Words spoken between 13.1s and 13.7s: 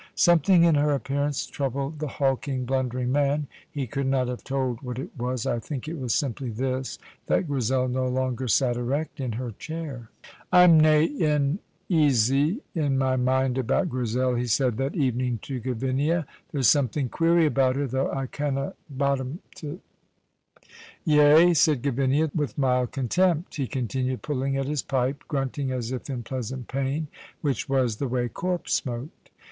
mind